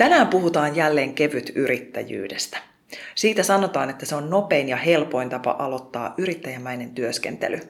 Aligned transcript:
Tänään 0.00 0.28
puhutaan 0.28 0.76
jälleen 0.76 1.14
kevyt 1.14 1.52
yrittäjyydestä. 1.54 2.58
Siitä 3.14 3.42
sanotaan, 3.42 3.90
että 3.90 4.06
se 4.06 4.14
on 4.14 4.30
nopein 4.30 4.68
ja 4.68 4.76
helpoin 4.76 5.28
tapa 5.28 5.56
aloittaa 5.58 6.14
yrittäjämäinen 6.18 6.90
työskentely. 6.90 7.60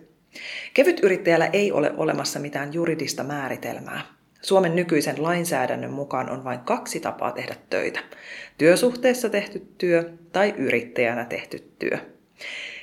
Kevyt 0.75 1.01
yrittäjällä 1.01 1.47
ei 1.47 1.73
ole 1.73 1.93
olemassa 1.97 2.39
mitään 2.39 2.75
juridista 2.75 3.25
määritelmää. 3.25 4.03
Suomen 4.43 4.77
nykyisen 4.77 5.23
lainsäädännön 5.23 5.91
mukaan 5.91 6.31
on 6.31 6.45
vain 6.45 6.61
kaksi 6.61 7.01
tapaa 7.01 7.33
tehdä 7.33 7.57
töitä. 7.71 8.01
Työsuhteessa 8.59 9.29
tehty 9.29 9.63
työ 9.79 10.11
tai 10.33 10.55
yrittäjänä 10.57 11.25
tehty 11.25 11.73
työ. 11.79 11.99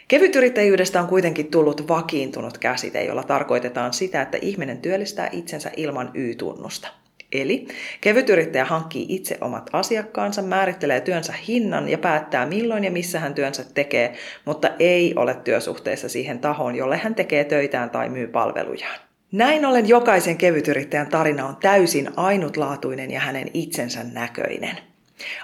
Kevytyrittäjyydestä 0.07 1.01
on 1.01 1.07
kuitenkin 1.07 1.51
tullut 1.51 1.87
vakiintunut 1.87 2.57
käsite, 2.57 3.03
jolla 3.03 3.23
tarkoitetaan 3.23 3.93
sitä, 3.93 4.21
että 4.21 4.37
ihminen 4.41 4.77
työllistää 4.81 5.29
itsensä 5.31 5.71
ilman 5.77 6.11
Y-tunnusta. 6.13 7.06
Eli 7.31 7.67
kevytyrittäjä 8.01 8.65
hankkii 8.65 9.05
itse 9.09 9.37
omat 9.41 9.69
asiakkaansa, 9.73 10.41
määrittelee 10.41 11.01
työnsä 11.01 11.33
hinnan 11.47 11.89
ja 11.89 11.97
päättää 11.97 12.45
milloin 12.45 12.83
ja 12.83 12.91
missä 12.91 13.19
hän 13.19 13.33
työnsä 13.33 13.65
tekee, 13.73 14.13
mutta 14.45 14.69
ei 14.79 15.13
ole 15.15 15.35
työsuhteessa 15.43 16.09
siihen 16.09 16.39
tahoon, 16.39 16.75
jolle 16.75 16.97
hän 16.97 17.15
tekee 17.15 17.43
töitään 17.43 17.89
tai 17.89 18.09
myy 18.09 18.27
palvelujaan. 18.27 18.99
Näin 19.31 19.65
ollen 19.65 19.87
jokaisen 19.87 20.37
kevytyrittäjän 20.37 21.07
tarina 21.07 21.45
on 21.47 21.55
täysin 21.55 22.09
ainutlaatuinen 22.15 23.11
ja 23.11 23.19
hänen 23.19 23.47
itsensä 23.53 24.03
näköinen. 24.13 24.77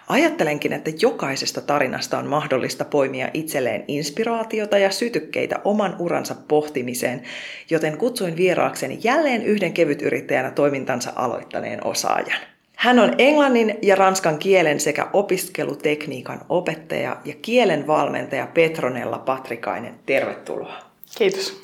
Ajattelenkin, 0.07 0.73
että 0.73 0.91
jokaisesta 0.99 1.61
tarinasta 1.61 2.17
on 2.17 2.27
mahdollista 2.27 2.85
poimia 2.85 3.29
itselleen 3.33 3.83
inspiraatiota 3.87 4.77
ja 4.77 4.91
sytykkeitä 4.91 5.59
oman 5.63 5.95
uransa 5.99 6.35
pohtimiseen, 6.47 7.23
joten 7.69 7.97
kutsuin 7.97 8.37
vieraakseni 8.37 8.99
jälleen 9.03 9.43
yhden 9.45 9.73
kevytyrittäjänä 9.73 10.51
toimintansa 10.51 11.13
aloittaneen 11.15 11.85
osaajan. 11.85 12.39
Hän 12.75 12.99
on 12.99 13.13
englannin 13.17 13.77
ja 13.81 13.95
ranskan 13.95 14.39
kielen 14.39 14.79
sekä 14.79 15.07
opiskelutekniikan 15.13 16.41
opettaja 16.49 17.17
ja 17.25 17.33
kielen 17.41 17.87
valmentaja 17.87 18.47
Petronella 18.47 19.17
Patrikainen. 19.17 19.95
Tervetuloa. 20.05 20.79
Kiitos. 21.17 21.61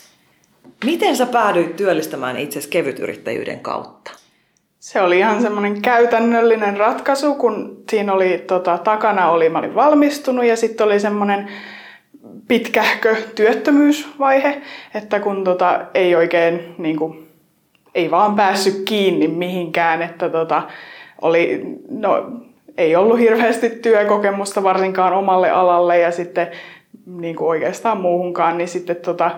Miten 0.86 1.18
sä 1.18 1.26
päädyit 1.26 1.76
työllistämään 1.76 2.38
itsesi 2.38 2.70
kevytyrittäjyyden 2.70 3.60
kautta? 3.60 4.19
Se 4.80 5.02
oli 5.02 5.18
ihan 5.18 5.42
semmoinen 5.42 5.82
käytännöllinen 5.82 6.78
ratkaisu, 6.78 7.36
kun 7.36 7.84
siinä 7.90 8.14
oli 8.14 8.44
tota, 8.48 8.78
takana 8.78 9.32
oli, 9.32 9.50
mä 9.50 9.60
olin 9.60 9.76
valmistunut 9.76 10.46
ja 10.46 10.58
sitten 10.58 10.86
oli 10.86 11.00
semmoinen 11.00 11.50
pitkähkö 12.48 13.16
työttömyysvaihe, 13.36 14.62
että 14.94 15.20
kun 15.20 15.44
tota, 15.44 15.80
ei 15.94 16.16
oikein 16.16 16.76
niin 16.78 16.98
kuin, 16.98 17.28
ei 17.96 18.12
vaan 18.12 18.36
päässyt 18.36 18.82
kiinni 18.86 19.28
mihinkään, 19.28 20.02
että 20.02 20.30
tota, 20.30 20.64
oli, 21.22 21.62
no, 21.90 22.32
ei 22.78 22.96
ollut 22.96 23.20
hirveästi 23.20 23.70
työkokemusta 23.70 24.64
varsinkaan 24.64 25.14
omalle 25.14 25.50
alalle 25.50 26.00
ja 26.00 26.12
sitten 26.12 26.48
niin 27.06 27.36
kuin 27.36 27.48
oikeastaan 27.48 28.02
muuhunkaan, 28.02 28.58
niin 28.58 28.68
sitten 28.68 28.96
tota, 28.96 29.32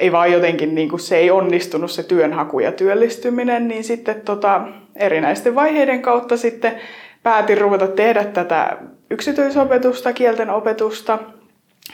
ei 0.00 0.12
vaan 0.12 0.32
jotenkin 0.32 0.74
niin 0.74 0.88
kuin 0.88 1.00
se 1.00 1.16
ei 1.16 1.30
onnistunut 1.30 1.90
se 1.90 2.02
työnhaku 2.02 2.60
ja 2.60 2.72
työllistyminen, 2.72 3.68
niin 3.68 3.84
sitten 3.84 4.20
tota, 4.20 4.60
erinäisten 4.96 5.54
vaiheiden 5.54 6.02
kautta 6.02 6.36
sitten 6.36 6.80
päätin 7.22 7.58
ruveta 7.58 7.86
tehdä 7.86 8.24
tätä 8.24 8.76
yksityisopetusta, 9.10 10.12
kielten 10.12 10.50
opetusta. 10.50 11.18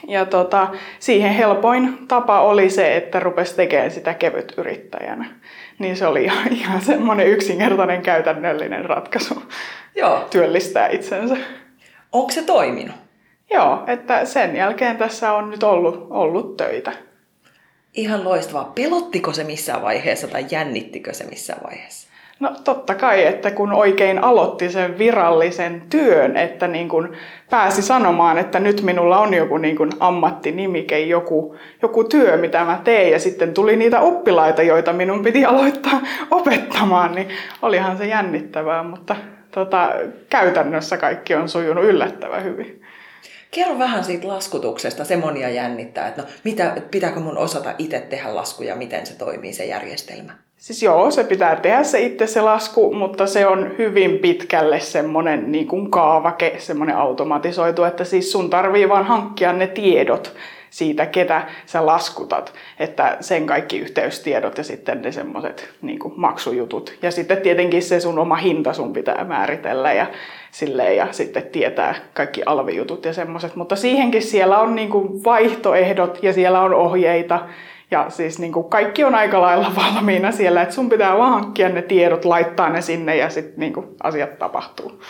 Ja 0.08 0.26
tota, 0.26 0.68
siihen 0.98 1.32
helpoin 1.32 1.98
tapa 2.08 2.40
oli 2.40 2.70
se, 2.70 2.96
että 2.96 3.20
rupesi 3.20 3.56
tekemään 3.56 3.90
sitä 3.90 4.14
kevyt 4.14 4.54
yrittäjänä. 4.56 5.26
Niin 5.78 5.96
se 5.96 6.06
oli 6.06 6.24
ihan, 6.24 6.52
ihan 6.60 6.80
semmoinen 6.80 7.26
yksinkertainen 7.26 8.02
käytännöllinen 8.02 8.84
ratkaisu 8.84 9.42
Joo. 9.94 10.26
työllistää 10.30 10.88
itsensä. 10.88 11.36
Onko 12.12 12.30
se 12.30 12.42
toiminut? 12.42 12.96
Joo, 13.50 13.84
että 13.86 14.24
sen 14.24 14.56
jälkeen 14.56 14.96
tässä 14.96 15.32
on 15.32 15.50
nyt 15.50 15.62
ollut, 15.62 16.06
ollut 16.10 16.56
töitä. 16.56 16.92
Ihan 17.96 18.24
loistavaa. 18.24 18.72
Pelottiko 18.74 19.32
se 19.32 19.44
missään 19.44 19.82
vaiheessa 19.82 20.28
tai 20.28 20.46
jännittikö 20.50 21.14
se 21.14 21.24
missään 21.24 21.60
vaiheessa? 21.64 22.08
No 22.40 22.50
totta 22.64 22.94
kai, 22.94 23.26
että 23.26 23.50
kun 23.50 23.72
oikein 23.72 24.24
aloitti 24.24 24.70
sen 24.70 24.98
virallisen 24.98 25.82
työn, 25.90 26.36
että 26.36 26.68
niin 26.68 26.88
kuin 26.88 27.08
pääsi 27.50 27.82
sanomaan, 27.82 28.38
että 28.38 28.60
nyt 28.60 28.82
minulla 28.82 29.18
on 29.18 29.34
joku 29.34 29.58
niin 29.58 29.76
kuin 29.76 29.90
ammattinimike, 30.00 31.00
joku, 31.00 31.56
joku 31.82 32.04
työ, 32.04 32.36
mitä 32.36 32.64
mä 32.64 32.80
teen, 32.84 33.10
ja 33.10 33.18
sitten 33.18 33.54
tuli 33.54 33.76
niitä 33.76 34.00
oppilaita, 34.00 34.62
joita 34.62 34.92
minun 34.92 35.22
piti 35.22 35.44
aloittaa 35.44 36.00
opettamaan, 36.30 37.14
niin 37.14 37.28
olihan 37.62 37.96
se 37.98 38.06
jännittävää, 38.06 38.82
mutta 38.82 39.16
tota, 39.50 39.90
käytännössä 40.28 40.96
kaikki 40.96 41.34
on 41.34 41.48
sujunut 41.48 41.84
yllättävän 41.84 42.44
hyvin. 42.44 42.82
Kerro 43.56 43.78
vähän 43.78 44.04
siitä 44.04 44.28
laskutuksesta, 44.28 45.04
se 45.04 45.16
monia 45.16 45.48
jännittää, 45.48 46.08
että 46.08 46.22
no, 46.22 46.28
mitä, 46.44 46.76
pitääkö 46.90 47.20
mun 47.20 47.38
osata 47.38 47.74
itse 47.78 48.00
tehdä 48.00 48.34
laskuja, 48.34 48.76
miten 48.76 49.06
se 49.06 49.14
toimii 49.14 49.52
se 49.52 49.64
järjestelmä? 49.64 50.32
Siis 50.56 50.82
joo, 50.82 51.10
se 51.10 51.24
pitää 51.24 51.56
tehdä 51.56 51.82
se 51.82 52.00
itse 52.00 52.26
se 52.26 52.40
lasku, 52.40 52.94
mutta 52.94 53.26
se 53.26 53.46
on 53.46 53.78
hyvin 53.78 54.18
pitkälle 54.18 54.80
semmoinen 54.80 55.52
niin 55.52 55.66
kuin 55.66 55.90
kaavake, 55.90 56.56
semmoinen 56.58 56.96
automatisoitu, 56.96 57.84
että 57.84 58.04
siis 58.04 58.32
sun 58.32 58.50
tarvii 58.50 58.88
vaan 58.88 59.04
hankkia 59.04 59.52
ne 59.52 59.66
tiedot 59.66 60.36
siitä, 60.70 61.06
ketä 61.06 61.46
sä 61.66 61.86
laskutat. 61.86 62.52
Että 62.78 63.16
sen 63.20 63.46
kaikki 63.46 63.78
yhteystiedot 63.78 64.58
ja 64.58 64.64
sitten 64.64 65.02
ne 65.02 65.12
semmoiset 65.12 65.68
niin 65.82 65.98
maksujutut. 66.16 66.94
Ja 67.02 67.10
sitten 67.10 67.40
tietenkin 67.40 67.82
se 67.82 68.00
sun 68.00 68.18
oma 68.18 68.36
hinta 68.36 68.72
sun 68.72 68.92
pitää 68.92 69.24
määritellä 69.24 69.92
ja, 69.92 70.06
silleen, 70.58 70.96
ja 70.96 71.12
sitten 71.12 71.42
tietää 71.42 71.94
kaikki 72.14 72.42
alvijutut 72.46 73.04
ja 73.04 73.12
semmoiset. 73.12 73.56
Mutta 73.56 73.76
siihenkin 73.76 74.22
siellä 74.22 74.58
on 74.58 74.74
niin 74.74 74.90
kuin 74.90 75.24
vaihtoehdot 75.24 76.18
ja 76.22 76.32
siellä 76.32 76.60
on 76.60 76.74
ohjeita. 76.74 77.48
Ja 77.90 78.10
siis 78.10 78.38
niin 78.38 78.52
kuin 78.52 78.68
kaikki 78.68 79.04
on 79.04 79.14
aika 79.14 79.40
lailla 79.40 79.72
valmiina 79.82 80.32
siellä, 80.32 80.62
että 80.62 80.74
sun 80.74 80.88
pitää 80.88 81.18
vaan 81.18 81.32
hankkia 81.32 81.68
ne 81.68 81.82
tiedot, 81.82 82.24
laittaa 82.24 82.68
ne 82.68 82.82
sinne 82.82 83.16
ja 83.16 83.30
sitten 83.30 83.54
niin 83.56 83.72
kuin 83.72 83.86
asiat 84.02 84.38
tapahtuu. 84.38 85.02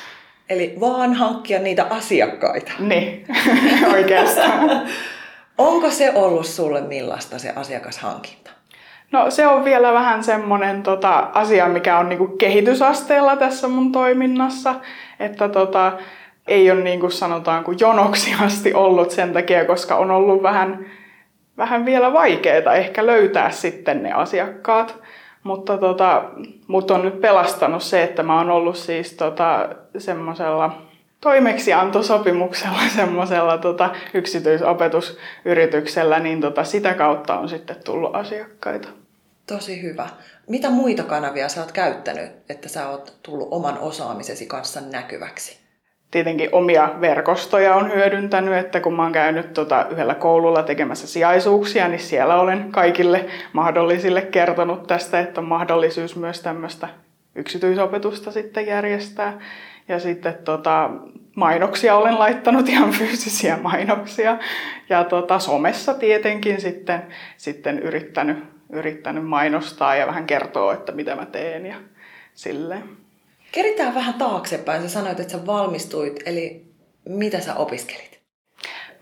Eli 0.48 0.76
vaan 0.80 1.14
hankkia 1.14 1.58
niitä 1.58 1.86
asiakkaita. 1.90 2.72
Ne, 2.78 3.20
oikeastaan. 3.94 4.70
Onko 5.58 5.90
se 5.90 6.12
ollut 6.14 6.46
sulle 6.46 6.80
millaista 6.80 7.38
se 7.38 7.52
asiakashankinta? 7.56 8.50
No 9.12 9.30
se 9.30 9.46
on 9.46 9.64
vielä 9.64 9.92
vähän 9.92 10.24
semmoinen 10.24 10.82
tota, 10.82 11.30
asia, 11.34 11.68
mikä 11.68 11.98
on 11.98 12.08
niinku 12.08 12.26
kehitysasteella 12.26 13.36
tässä 13.36 13.68
mun 13.68 13.92
toiminnassa. 13.92 14.74
Että 15.20 15.48
tota, 15.48 15.92
ei 16.46 16.70
ole 16.70 16.80
niin 16.80 17.00
kuin 17.00 17.12
sanotaan 17.12 17.64
kuin 17.64 17.76
jonoksi 17.80 18.34
asti 18.44 18.74
ollut 18.74 19.10
sen 19.10 19.32
takia, 19.32 19.64
koska 19.64 19.96
on 19.96 20.10
ollut 20.10 20.42
vähän, 20.42 20.86
vähän 21.56 21.84
vielä 21.84 22.12
vaikeaa 22.12 22.74
ehkä 22.74 23.06
löytää 23.06 23.50
sitten 23.50 24.02
ne 24.02 24.12
asiakkaat. 24.12 24.98
Mutta 25.42 25.78
tota, 25.78 26.24
mut 26.66 26.90
on 26.90 27.02
nyt 27.02 27.20
pelastanut 27.20 27.82
se, 27.82 28.02
että 28.02 28.22
mä 28.22 28.38
oon 28.38 28.50
ollut 28.50 28.76
siis 28.76 29.12
tota, 29.12 29.68
semmoisella 29.98 30.85
toimeksiantosopimuksella 31.20 32.80
semmoisella 32.96 33.58
tota, 33.58 33.90
yksityisopetusyrityksellä, 34.14 36.18
niin 36.18 36.40
tota, 36.40 36.64
sitä 36.64 36.94
kautta 36.94 37.38
on 37.38 37.48
sitten 37.48 37.76
tullut 37.84 38.14
asiakkaita. 38.14 38.88
Tosi 39.46 39.82
hyvä. 39.82 40.08
Mitä 40.48 40.70
muita 40.70 41.02
kanavia 41.02 41.48
sä 41.48 41.60
oot 41.60 41.72
käyttänyt, 41.72 42.30
että 42.48 42.68
sä 42.68 42.88
oot 42.88 43.14
tullut 43.22 43.48
oman 43.50 43.78
osaamisesi 43.78 44.46
kanssa 44.46 44.80
näkyväksi? 44.80 45.66
Tietenkin 46.10 46.48
omia 46.52 46.94
verkostoja 47.00 47.74
on 47.74 47.92
hyödyntänyt, 47.92 48.54
että 48.54 48.80
kun 48.80 48.94
mä 48.94 49.02
oon 49.02 49.12
käynyt 49.12 49.52
tota 49.52 49.86
yhdellä 49.90 50.14
koululla 50.14 50.62
tekemässä 50.62 51.06
sijaisuuksia, 51.06 51.88
niin 51.88 52.00
siellä 52.00 52.40
olen 52.40 52.72
kaikille 52.72 53.26
mahdollisille 53.52 54.22
kertonut 54.22 54.86
tästä, 54.86 55.20
että 55.20 55.40
on 55.40 55.46
mahdollisuus 55.46 56.16
myös 56.16 56.40
tämmöistä 56.40 56.88
yksityisopetusta 57.34 58.32
sitten 58.32 58.66
järjestää. 58.66 59.40
Ja 59.88 60.00
sitten 60.00 60.34
tota, 60.44 60.90
mainoksia 61.36 61.96
olen 61.96 62.18
laittanut, 62.18 62.68
ihan 62.68 62.90
fyysisiä 62.90 63.56
mainoksia. 63.56 64.38
Ja 64.88 65.04
tota, 65.04 65.38
somessa 65.38 65.94
tietenkin 65.94 66.60
sitten, 66.60 67.02
sitten 67.36 67.78
yrittänyt, 67.78 68.44
yrittänyt 68.72 69.26
mainostaa 69.26 69.96
ja 69.96 70.06
vähän 70.06 70.26
kertoa, 70.26 70.74
että 70.74 70.92
mitä 70.92 71.16
mä 71.16 71.26
teen 71.26 71.66
ja 71.66 71.76
silleen. 72.34 72.96
Keritään 73.52 73.94
vähän 73.94 74.14
taaksepäin. 74.14 74.82
Sä 74.82 74.88
sanoit, 74.88 75.20
että 75.20 75.32
sä 75.32 75.46
valmistuit, 75.46 76.22
eli 76.26 76.66
mitä 77.08 77.40
sä 77.40 77.54
opiskelit? 77.54 78.20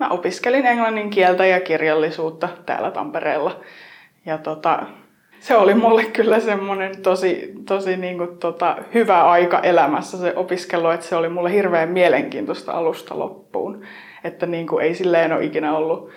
Mä 0.00 0.08
opiskelin 0.08 0.66
englannin 0.66 1.10
kieltä 1.10 1.46
ja 1.46 1.60
kirjallisuutta 1.60 2.48
täällä 2.66 2.90
Tampereella. 2.90 3.60
Ja 4.26 4.38
tota, 4.38 4.86
se 5.44 5.56
oli 5.56 5.74
mulle 5.74 6.04
kyllä 6.04 6.40
semmoinen 6.40 7.02
tosi, 7.02 7.52
tosi 7.66 7.96
niin 7.96 8.18
kuin, 8.18 8.38
tota, 8.38 8.76
hyvä 8.94 9.24
aika 9.24 9.60
elämässä 9.60 10.18
se 10.18 10.32
opiskelu, 10.36 10.90
että 10.90 11.06
se 11.06 11.16
oli 11.16 11.28
mulle 11.28 11.52
hirveän 11.52 11.88
mielenkiintoista 11.88 12.72
alusta 12.72 13.18
loppuun. 13.18 13.82
Että 14.24 14.46
niin 14.46 14.66
kuin, 14.66 14.84
ei 14.84 14.94
silleen 14.94 15.32
ole 15.32 15.44
ikinä 15.44 15.76
ollut 15.76 16.10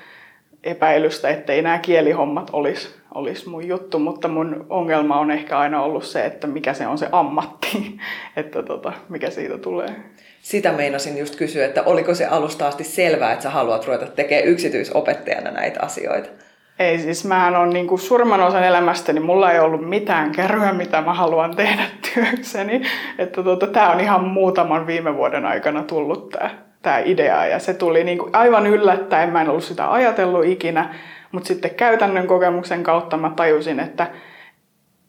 epäilystä, 0.64 1.30
että 1.30 1.54
ei 1.54 1.62
nämä 1.62 1.80
kielihommat 1.80 2.50
olisi, 2.54 2.96
olisi 3.16 3.50
mun 3.50 3.68
juttu, 3.68 4.00
mutta 4.00 4.28
mun 4.28 4.66
ongelma 4.70 5.20
on 5.20 5.32
ehkä 5.32 5.60
aina 5.60 5.84
ollut 5.84 6.04
se, 6.06 6.26
että 6.26 6.48
mikä 6.48 6.74
se 6.74 6.88
on 6.88 6.98
se 6.98 7.10
ammatti, 7.12 7.98
että 8.38 8.64
tota, 8.64 8.94
mikä 9.10 9.30
siitä 9.30 9.58
tulee. 9.58 9.96
Sitä 10.42 10.72
meinasin 10.72 11.18
just 11.18 11.36
kysyä, 11.36 11.66
että 11.66 11.84
oliko 11.84 12.16
se 12.16 12.26
alusta 12.26 12.68
asti 12.68 12.84
selvää, 12.84 13.32
että 13.32 13.44
sä 13.44 13.50
haluat 13.50 13.86
ruveta 13.86 14.08
tekemään 14.08 14.48
yksityisopettajana 14.48 15.52
näitä 15.52 15.80
asioita? 15.82 16.30
Ei 16.80 17.00
siis, 17.00 17.26
mähän 17.26 17.56
on 17.56 17.70
niin 17.70 17.88
kuin 17.88 18.00
surman 18.00 18.42
osan 18.42 18.64
elämästäni, 18.64 19.20
mulla 19.20 19.52
ei 19.52 19.60
ollut 19.60 19.90
mitään 19.90 20.32
kärryä, 20.32 20.74
mitä 20.74 21.02
mä 21.02 21.14
haluan 21.14 21.56
tehdä 21.56 21.84
työkseni. 22.14 22.82
Että 23.18 23.44
tuota, 23.44 23.68
tämä 23.68 23.92
on 23.92 24.00
ihan 24.00 24.24
muutaman 24.24 24.88
viime 24.88 25.16
vuoden 25.16 25.46
aikana 25.46 25.84
tullut 25.84 26.30
tämä 26.30 26.68
tämä 26.82 27.00
idea 27.06 27.46
ja 27.46 27.60
se 27.60 27.74
tuli 27.74 28.04
niin 28.04 28.18
kuin 28.18 28.36
aivan 28.36 28.68
yllättäen, 28.68 29.30
mä 29.30 29.42
en 29.42 29.50
ollut 29.50 29.64
sitä 29.64 29.92
ajatellut 29.92 30.46
ikinä, 30.46 30.96
mutta 31.32 31.48
sitten 31.48 31.76
käytännön 31.76 32.28
kokemuksen 32.28 32.84
kautta 32.84 33.18
mä 33.18 33.32
tajusin, 33.36 33.80
että 33.80 34.08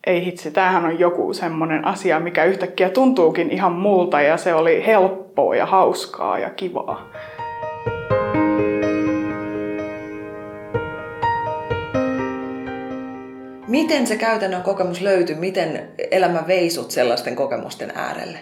ei 0.06 0.25
hitsi, 0.25 0.50
tämähän 0.50 0.85
on 0.85 0.99
joku 0.99 1.32
semmoinen 1.32 1.85
asia, 1.85 2.21
mikä 2.21 2.44
yhtäkkiä 2.44 2.91
tuntuukin 2.91 3.50
ihan 3.50 3.73
muulta 3.73 4.21
ja 4.21 4.37
se 4.37 4.55
oli 4.55 4.87
helppoa 4.87 5.56
ja 5.56 5.67
hauskaa 5.67 6.38
ja 6.38 6.50
kivaa. 6.50 7.09
Miten 13.69 14.06
se 14.06 14.17
käytännön 14.17 14.62
kokemus 14.62 15.00
löytyi? 15.00 15.37
Miten 15.37 15.88
elämä 16.11 16.44
veisut 16.47 16.91
sellaisten 16.91 17.37
kokemusten 17.37 17.93
äärelle? 17.94 18.38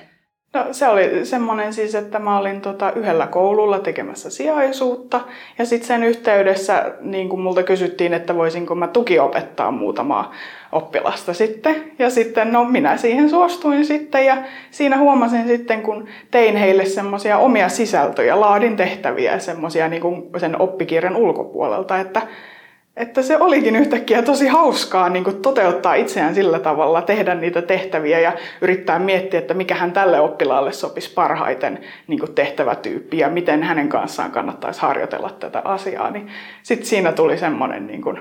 No 0.54 0.66
se 0.72 0.88
oli 0.88 1.26
semmoinen 1.26 1.72
siis, 1.72 1.94
että 1.94 2.18
mä 2.18 2.38
olin 2.38 2.60
tota 2.60 2.92
yhdellä 2.92 3.26
koululla 3.26 3.78
tekemässä 3.78 4.30
sijaisuutta 4.30 5.20
ja 5.58 5.66
sitten 5.66 5.86
sen 5.86 6.04
yhteydessä 6.04 6.92
niin 7.00 7.28
kuin 7.28 7.40
multa 7.40 7.62
kysyttiin, 7.62 8.14
että 8.14 8.34
voisinko 8.34 8.74
mä 8.74 8.88
tukiopettaa 8.88 9.70
muutamaa 9.70 10.32
oppilasta 10.72 11.34
sitten. 11.34 11.92
Ja 11.98 12.10
sitten 12.10 12.52
no 12.52 12.64
minä 12.64 12.96
siihen 12.96 13.30
suostuin 13.30 13.84
sitten 13.84 14.26
ja 14.26 14.36
siinä 14.70 14.98
huomasin 14.98 15.46
sitten, 15.46 15.82
kun 15.82 16.08
tein 16.30 16.56
heille 16.56 16.84
semmoisia 16.84 17.38
omia 17.38 17.68
sisältöjä, 17.68 18.40
laadin 18.40 18.76
tehtäviä 18.76 19.38
semmoisia 19.38 19.88
niin 19.88 20.02
sen 20.38 20.60
oppikirjan 20.60 21.16
ulkopuolelta, 21.16 22.00
että 22.00 22.22
että 22.96 23.22
se 23.22 23.38
olikin 23.38 23.76
yhtäkkiä 23.76 24.22
tosi 24.22 24.46
hauskaa 24.46 25.08
niin 25.08 25.24
kuin 25.24 25.42
toteuttaa 25.42 25.94
itseään 25.94 26.34
sillä 26.34 26.58
tavalla, 26.58 27.02
tehdä 27.02 27.34
niitä 27.34 27.62
tehtäviä 27.62 28.20
ja 28.20 28.32
yrittää 28.60 28.98
miettiä, 28.98 29.40
että 29.40 29.54
mikä 29.54 29.74
hän 29.74 29.92
tälle 29.92 30.20
oppilaalle 30.20 30.72
sopisi 30.72 31.14
parhaiten 31.14 31.78
niin 32.06 32.20
kuin 32.20 32.34
tehtävätyyppi 32.34 33.18
ja 33.18 33.28
miten 33.28 33.62
hänen 33.62 33.88
kanssaan 33.88 34.30
kannattaisi 34.30 34.80
harjoitella 34.80 35.30
tätä 35.30 35.62
asiaa. 35.64 36.10
Niin 36.10 36.30
sitten 36.62 36.86
siinä 36.86 37.12
tuli 37.12 37.38
semmoinen 37.38 37.86
niin 37.86 38.02
kuin 38.02 38.20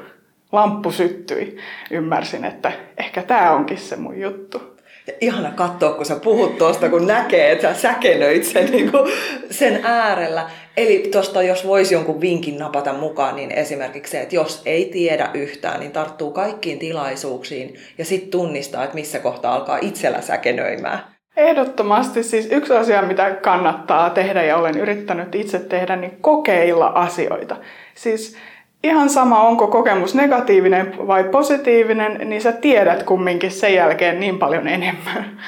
lamppu 0.51 0.91
syttyi. 0.91 1.57
Ymmärsin, 1.91 2.45
että 2.45 2.71
ehkä 2.97 3.21
tämä 3.21 3.51
onkin 3.51 3.77
se 3.77 3.95
mun 3.95 4.19
juttu. 4.19 4.75
Ja 5.07 5.13
ihana 5.21 5.51
katsoa, 5.51 5.93
kun 5.93 6.05
sä 6.05 6.15
puhut 6.15 6.57
tuosta, 6.57 6.89
kun 6.89 7.07
näkee, 7.07 7.51
että 7.51 7.73
sä 7.73 7.79
säkenöit 7.79 8.43
sen, 8.43 8.71
niin 8.71 8.91
kuin, 8.91 9.11
sen 9.51 9.79
äärellä. 9.83 10.49
Eli 10.77 11.09
tuosta, 11.11 11.43
jos 11.43 11.67
voisi 11.67 11.93
jonkun 11.93 12.21
vinkin 12.21 12.57
napata 12.57 12.93
mukaan, 12.93 13.35
niin 13.35 13.51
esimerkiksi 13.51 14.11
se, 14.11 14.21
että 14.21 14.35
jos 14.35 14.61
ei 14.65 14.85
tiedä 14.85 15.29
yhtään, 15.33 15.79
niin 15.79 15.91
tarttuu 15.91 16.31
kaikkiin 16.31 16.79
tilaisuuksiin 16.79 17.75
ja 17.97 18.05
sitten 18.05 18.29
tunnistaa, 18.29 18.83
että 18.83 18.95
missä 18.95 19.19
kohtaa 19.19 19.55
alkaa 19.55 19.77
itsellä 19.81 20.21
säkenöimään. 20.21 20.99
Ehdottomasti 21.37 22.23
siis 22.23 22.47
yksi 22.51 22.73
asia, 22.73 23.01
mitä 23.01 23.31
kannattaa 23.31 24.09
tehdä 24.09 24.43
ja 24.43 24.57
olen 24.57 24.77
yrittänyt 24.77 25.35
itse 25.35 25.59
tehdä, 25.59 25.95
niin 25.95 26.17
kokeilla 26.21 26.87
asioita. 26.87 27.55
Siis 27.95 28.37
ihan 28.83 29.09
sama, 29.09 29.41
onko 29.41 29.67
kokemus 29.67 30.15
negatiivinen 30.15 31.07
vai 31.07 31.23
positiivinen, 31.23 32.29
niin 32.29 32.41
sä 32.41 32.51
tiedät 32.51 33.03
kumminkin 33.03 33.51
sen 33.51 33.73
jälkeen 33.73 34.19
niin 34.19 34.39
paljon 34.39 34.67
enemmän. 34.67 35.41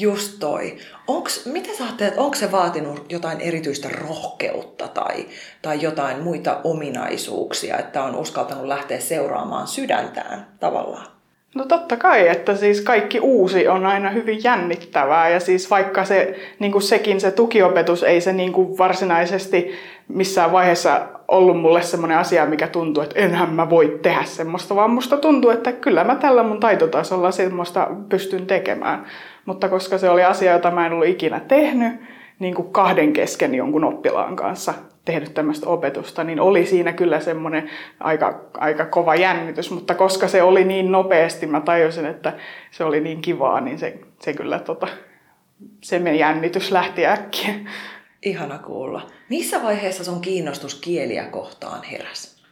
Just 0.00 0.38
toi. 0.40 0.76
Onks, 1.06 1.46
mitä 1.46 1.68
sä 1.78 1.84
ajattelet, 1.84 2.14
onko 2.16 2.34
se 2.34 2.52
vaatinut 2.52 3.12
jotain 3.12 3.40
erityistä 3.40 3.88
rohkeutta 3.88 4.88
tai, 4.88 5.26
tai 5.62 5.82
jotain 5.82 6.22
muita 6.22 6.60
ominaisuuksia, 6.64 7.78
että 7.78 8.02
on 8.02 8.16
uskaltanut 8.16 8.66
lähteä 8.66 9.00
seuraamaan 9.00 9.66
sydäntään 9.66 10.46
tavallaan? 10.60 11.06
No 11.54 11.64
totta 11.64 11.96
kai, 11.96 12.28
että 12.28 12.56
siis 12.56 12.80
kaikki 12.80 13.20
uusi 13.20 13.68
on 13.68 13.86
aina 13.86 14.10
hyvin 14.10 14.44
jännittävää 14.44 15.28
ja 15.28 15.40
siis 15.40 15.70
vaikka 15.70 16.04
se, 16.04 16.34
niin 16.58 16.72
kuin 16.72 16.82
sekin 16.82 17.20
se 17.20 17.30
tukiopetus 17.30 18.02
ei 18.02 18.20
se 18.20 18.32
niin 18.32 18.52
kuin 18.52 18.78
varsinaisesti 18.78 19.72
missään 20.08 20.52
vaiheessa 20.52 21.08
ollut 21.28 21.60
mulle 21.60 21.82
semmoinen 21.82 22.18
asia, 22.18 22.46
mikä 22.46 22.68
tuntuu, 22.68 23.02
että 23.02 23.18
enhän 23.18 23.50
mä 23.50 23.70
voi 23.70 23.98
tehdä 24.02 24.24
semmoista, 24.24 24.76
vaan 24.76 24.90
musta 24.90 25.16
tuntuu, 25.16 25.50
että 25.50 25.72
kyllä 25.72 26.04
mä 26.04 26.14
tällä 26.14 26.42
mun 26.42 26.60
taitotasolla 26.60 27.30
semmoista 27.30 27.90
pystyn 28.08 28.46
tekemään. 28.46 29.06
Mutta 29.48 29.68
koska 29.68 29.98
se 29.98 30.10
oli 30.10 30.24
asia, 30.24 30.52
jota 30.52 30.70
mä 30.70 30.86
en 30.86 30.92
ollut 30.92 31.06
ikinä 31.06 31.40
tehnyt, 31.40 32.00
niin 32.38 32.54
kuin 32.54 32.72
kahden 32.72 33.12
kesken 33.12 33.54
jonkun 33.54 33.84
oppilaan 33.84 34.36
kanssa 34.36 34.74
tehnyt 35.04 35.34
tämmöistä 35.34 35.68
opetusta, 35.68 36.24
niin 36.24 36.40
oli 36.40 36.66
siinä 36.66 36.92
kyllä 36.92 37.20
semmoinen 37.20 37.70
aika, 38.00 38.40
aika 38.54 38.86
kova 38.86 39.14
jännitys, 39.14 39.70
mutta 39.70 39.94
koska 39.94 40.28
se 40.28 40.42
oli 40.42 40.64
niin 40.64 40.92
nopeasti, 40.92 41.46
mä 41.46 41.60
tajusin, 41.60 42.06
että 42.06 42.32
se 42.70 42.84
oli 42.84 43.00
niin 43.00 43.20
kivaa, 43.20 43.60
niin 43.60 43.78
se, 43.78 43.98
se 44.20 44.32
kyllä 44.32 44.58
tota, 44.58 44.88
se 45.80 46.16
jännitys 46.16 46.72
lähti 46.72 47.06
äkkiä. 47.06 47.54
Ihana 48.22 48.58
kuulla. 48.58 49.06
Missä 49.28 49.62
vaiheessa 49.62 50.04
sun 50.04 50.20
kiinnostus 50.20 50.74
kieliä 50.74 51.24
kohtaan 51.24 51.82
heräs? 51.82 52.42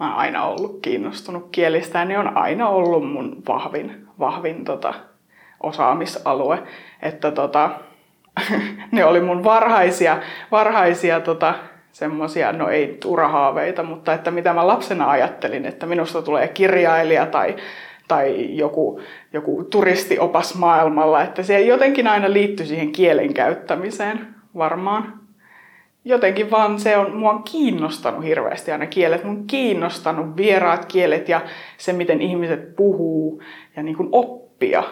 Mä 0.00 0.10
oon 0.10 0.18
aina 0.18 0.44
ollut 0.44 0.78
kiinnostunut 0.82 1.48
kielistä 1.52 1.98
ja 1.98 2.04
ne 2.04 2.18
on 2.18 2.36
aina 2.36 2.68
ollut 2.68 3.12
mun 3.12 3.42
vahvin, 3.48 4.06
vahvin 4.18 4.64
tota, 4.64 4.94
osaamisalue. 5.60 6.62
Että 7.02 7.30
tota, 7.30 7.70
ne 8.92 9.04
oli 9.04 9.20
mun 9.20 9.44
varhaisia, 9.44 10.18
varhaisia 10.50 11.20
tota, 11.20 11.54
semmoisia, 11.92 12.52
no 12.52 12.68
ei 12.68 12.98
urahaaveita, 13.04 13.82
mutta 13.82 14.12
että 14.12 14.30
mitä 14.30 14.52
mä 14.52 14.66
lapsena 14.66 15.10
ajattelin, 15.10 15.66
että 15.66 15.86
minusta 15.86 16.22
tulee 16.22 16.48
kirjailija 16.48 17.26
tai, 17.26 17.56
tai 18.08 18.56
joku, 18.56 19.00
joku 19.32 19.64
turistiopas 19.64 20.54
maailmalla, 20.54 21.22
että 21.22 21.42
se 21.42 21.60
jotenkin 21.60 22.06
aina 22.06 22.32
liittyy 22.32 22.66
siihen 22.66 22.92
kielen 22.92 23.34
käyttämiseen 23.34 24.34
varmaan. 24.56 25.20
Jotenkin 26.04 26.50
vaan 26.50 26.80
se 26.80 26.96
on, 26.96 27.16
mua 27.16 27.30
on 27.30 27.42
kiinnostanut 27.42 28.24
hirveästi 28.24 28.72
aina 28.72 28.86
kielet. 28.86 29.24
Mun 29.24 29.36
on 29.36 29.46
kiinnostanut 29.46 30.36
vieraat 30.36 30.86
kielet 30.86 31.28
ja 31.28 31.40
se, 31.76 31.92
miten 31.92 32.22
ihmiset 32.22 32.76
puhuu 32.76 33.42
ja 33.76 33.82
niin 33.82 33.96
kuin 33.96 34.08
oppia 34.12 34.82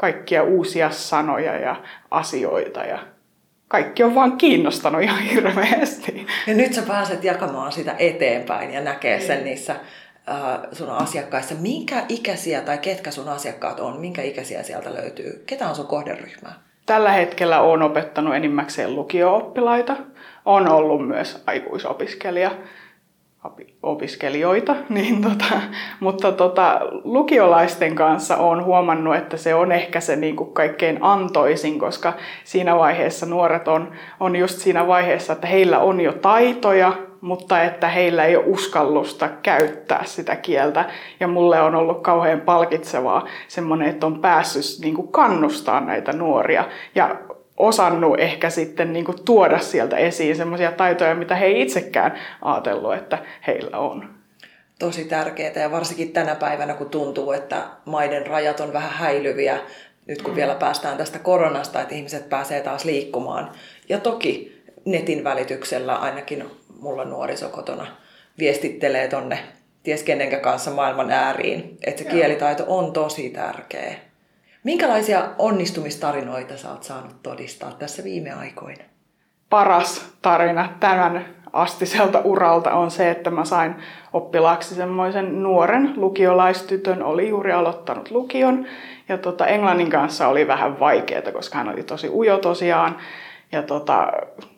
kaikkia 0.00 0.42
uusia 0.42 0.90
sanoja 0.90 1.58
ja 1.58 1.76
asioita 2.10 2.80
ja 2.80 2.98
kaikki 3.68 4.02
on 4.02 4.14
vaan 4.14 4.36
kiinnostanut 4.36 5.02
ihan 5.02 5.22
hirveästi. 5.22 6.26
Ja 6.46 6.54
nyt 6.54 6.74
sä 6.74 6.82
pääset 6.82 7.24
jakamaan 7.24 7.72
sitä 7.72 7.94
eteenpäin 7.98 8.72
ja 8.72 8.80
näkee 8.80 9.20
sen 9.20 9.44
niissä 9.44 9.72
äh, 9.72 10.60
sun 10.72 10.90
asiakkaissa. 10.90 11.54
Minkä 11.54 12.04
ikäisiä 12.08 12.60
tai 12.60 12.78
ketkä 12.78 13.10
sun 13.10 13.28
asiakkaat 13.28 13.80
on? 13.80 14.00
Minkä 14.00 14.22
ikäisiä 14.22 14.62
sieltä 14.62 14.94
löytyy? 14.94 15.42
Ketä 15.46 15.68
on 15.68 15.74
sun 15.74 15.86
kohderyhmää? 15.86 16.52
Tällä 16.86 17.12
hetkellä 17.12 17.60
olen 17.60 17.82
opettanut 17.82 18.34
enimmäkseen 18.34 18.94
lukio-oppilaita. 18.94 19.96
On 20.44 20.68
ollut 20.68 21.08
myös 21.08 21.42
aikuisopiskelija 21.46 22.50
opiskelijoita, 23.82 24.76
niin 24.88 25.22
tota, 25.22 25.60
mutta 26.00 26.32
tota, 26.32 26.80
lukiolaisten 27.04 27.94
kanssa 27.94 28.36
olen 28.36 28.64
huomannut, 28.64 29.16
että 29.16 29.36
se 29.36 29.54
on 29.54 29.72
ehkä 29.72 30.00
se 30.00 30.16
niin 30.16 30.36
kuin 30.36 30.52
kaikkein 30.52 30.98
antoisin, 31.00 31.78
koska 31.78 32.12
siinä 32.44 32.76
vaiheessa 32.76 33.26
nuoret 33.26 33.68
on, 33.68 33.92
on 34.20 34.36
just 34.36 34.58
siinä 34.58 34.86
vaiheessa, 34.86 35.32
että 35.32 35.46
heillä 35.46 35.78
on 35.78 36.00
jo 36.00 36.12
taitoja, 36.12 36.92
mutta 37.20 37.62
että 37.62 37.88
heillä 37.88 38.24
ei 38.24 38.36
ole 38.36 38.44
uskallusta 38.46 39.28
käyttää 39.42 40.04
sitä 40.04 40.36
kieltä. 40.36 40.84
Ja 41.20 41.28
mulle 41.28 41.60
on 41.60 41.74
ollut 41.74 42.02
kauhean 42.02 42.40
palkitsevaa 42.40 43.26
semmoinen, 43.48 43.88
että 43.88 44.06
on 44.06 44.20
päässyt 44.20 44.84
niin 44.84 44.94
kuin 44.94 45.08
kannustaa 45.08 45.80
näitä 45.80 46.12
nuoria 46.12 46.64
ja 46.94 47.16
osannut 47.58 48.20
ehkä 48.20 48.50
sitten 48.50 48.92
niin 48.92 49.04
kuin 49.04 49.24
tuoda 49.24 49.58
sieltä 49.58 49.96
esiin 49.96 50.36
semmoisia 50.36 50.72
taitoja, 50.72 51.14
mitä 51.14 51.34
he 51.34 51.46
ei 51.46 51.60
itsekään 51.62 52.18
ajatellut, 52.42 52.94
että 52.94 53.18
heillä 53.46 53.78
on. 53.78 54.18
Tosi 54.78 55.04
tärkeää 55.04 55.52
ja 55.56 55.70
varsinkin 55.70 56.12
tänä 56.12 56.34
päivänä, 56.34 56.74
kun 56.74 56.90
tuntuu, 56.90 57.32
että 57.32 57.62
maiden 57.84 58.26
rajat 58.26 58.60
on 58.60 58.72
vähän 58.72 58.90
häilyviä, 58.90 59.58
nyt 60.06 60.22
kun 60.22 60.32
mm. 60.32 60.36
vielä 60.36 60.54
päästään 60.54 60.96
tästä 60.96 61.18
koronasta, 61.18 61.80
että 61.80 61.94
ihmiset 61.94 62.28
pääsee 62.28 62.60
taas 62.60 62.84
liikkumaan. 62.84 63.50
Ja 63.88 63.98
toki 63.98 64.62
netin 64.84 65.24
välityksellä 65.24 65.96
ainakin 65.96 66.44
mulla 66.80 67.04
nuoriso 67.04 67.48
kotona 67.48 67.86
viestittelee 68.38 69.08
tonne 69.08 69.38
ties 69.82 70.02
kenenkä 70.02 70.38
kanssa 70.38 70.70
maailman 70.70 71.10
ääriin. 71.10 71.78
Että 71.86 72.02
se 72.02 72.08
kielitaito 72.10 72.64
on 72.66 72.92
tosi 72.92 73.30
tärkeä. 73.30 74.07
Minkälaisia 74.68 75.28
onnistumistarinoita 75.38 76.56
sä 76.56 76.70
oot 76.70 76.82
saanut 76.82 77.22
todistaa 77.22 77.72
tässä 77.72 78.04
viime 78.04 78.32
aikoina? 78.32 78.84
Paras 79.50 80.12
tarina 80.22 80.68
tämän 80.80 81.24
astiselta 81.52 82.20
uralta 82.24 82.74
on 82.74 82.90
se, 82.90 83.10
että 83.10 83.30
mä 83.30 83.44
sain 83.44 83.74
oppilaaksi 84.12 84.74
semmoisen 84.74 85.42
nuoren 85.42 85.92
lukiolaistytön, 85.96 87.02
oli 87.02 87.28
juuri 87.28 87.52
aloittanut 87.52 88.10
lukion. 88.10 88.66
Ja 89.08 89.18
tota, 89.18 89.46
englannin 89.46 89.90
kanssa 89.90 90.28
oli 90.28 90.46
vähän 90.46 90.80
vaikeaa, 90.80 91.32
koska 91.32 91.58
hän 91.58 91.68
oli 91.68 91.82
tosi 91.82 92.08
ujo 92.08 92.38
tosiaan. 92.38 92.96
Ja 93.52 93.62
tota, 93.62 94.12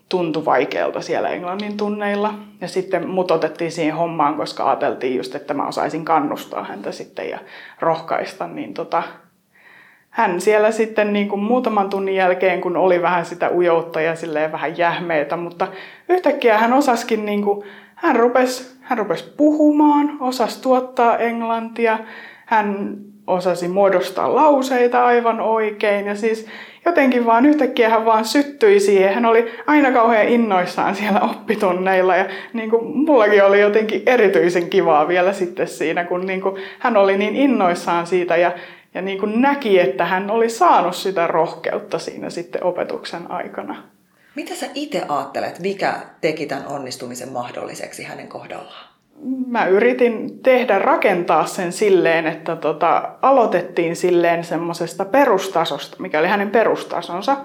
tuntui 0.09 0.45
vaikealta 0.45 1.01
siellä 1.01 1.29
englannin 1.29 1.77
tunneilla. 1.77 2.35
Ja 2.61 2.69
sitten 2.69 3.09
mut 3.09 3.31
otettiin 3.31 3.73
siihen 3.73 3.95
hommaan, 3.95 4.35
koska 4.35 4.71
ajateltiin 4.71 5.17
just, 5.17 5.35
että 5.35 5.55
mä 5.55 5.67
osaisin 5.67 6.05
kannustaa 6.05 6.65
häntä 6.65 6.93
sitten 6.93 7.31
ja 7.31 7.39
rohkaista. 7.81 8.47
Niin 8.47 8.75
tota, 8.75 9.03
hän 10.11 10.41
siellä 10.41 10.71
sitten 10.71 11.13
niin 11.13 11.29
kuin 11.29 11.41
muutaman 11.41 11.91
tunnin 11.91 12.15
jälkeen, 12.15 12.61
kun 12.61 12.77
oli 12.77 13.03
vähän 13.03 13.27
sitä 13.27 13.51
ujoutta 13.55 14.01
ja 14.01 14.17
silleen 14.17 14.53
vähän 14.53 14.79
jähmeitä, 14.79 15.37
mutta 15.37 15.69
yhtäkkiä 16.09 16.59
hän 16.59 16.73
osaskin, 16.73 17.25
niin 17.27 17.43
kuin, 17.43 17.67
hän 17.95 18.17
rupesi, 18.17 18.77
hän 18.81 18.99
rupesi 18.99 19.35
puhumaan, 19.37 20.17
osasi 20.21 20.63
tuottaa 20.63 21.19
englantia, 21.19 21.99
hän 22.47 22.97
osasi 23.27 23.69
muodostaa 23.69 24.35
lauseita 24.35 25.05
aivan 25.05 25.41
oikein 25.41 26.07
ja 26.07 26.15
siis 26.15 26.47
jotenkin 26.85 27.27
vaan 27.27 27.47
yhtäkkiä 27.47 27.89
hän 27.89 28.05
vaan 28.05 28.25
syttyi 28.25 28.81
siihen. 28.81 29.15
Hän 29.15 29.27
oli 29.27 29.53
aina 29.67 29.93
kauhean 29.93 30.29
innoissaan 30.29 30.97
siellä 30.97 31.21
oppitunneilla 31.21 32.17
ja 32.17 32.25
niin 32.53 32.71
kuin 32.71 32.97
mullakin 32.97 33.45
oli 33.45 33.61
jotenkin 33.61 34.03
erityisen 34.07 34.71
kivaa 34.71 35.09
vielä 35.09 35.33
sitten 35.33 35.69
siinä, 35.69 36.05
kun 36.05 36.27
niin 36.27 36.41
kuin 36.41 36.57
hän 36.79 36.97
oli 36.97 37.17
niin 37.19 37.37
innoissaan 37.37 38.07
siitä 38.07 38.37
ja, 38.37 38.53
ja 38.95 39.03
niin 39.03 39.19
kuin 39.19 39.41
näki, 39.41 39.79
että 39.79 40.05
hän 40.05 40.31
oli 40.31 40.51
saanut 40.51 40.97
sitä 40.97 41.27
rohkeutta 41.27 41.99
siinä 41.99 42.31
sitten 42.31 42.65
opetuksen 42.65 43.31
aikana. 43.31 43.83
Mitä 44.35 44.55
sä 44.55 44.67
itse 44.75 45.05
ajattelet, 45.09 45.59
mikä 45.59 45.95
teki 46.21 46.47
tämän 46.47 46.67
onnistumisen 46.67 47.33
mahdolliseksi 47.33 48.03
hänen 48.03 48.29
kohdallaan? 48.29 48.91
mä 49.47 49.67
yritin 49.67 50.43
tehdä, 50.43 50.79
rakentaa 50.79 51.47
sen 51.47 51.73
silleen, 51.73 52.27
että 52.27 52.57
tota, 52.57 53.11
aloitettiin 53.23 53.97
silleen 53.97 54.45
semmoisesta 54.45 55.05
perustasosta, 55.05 55.97
mikä 56.01 56.19
oli 56.19 56.29
hänen 56.29 56.51
perustasonsa. 56.51 57.37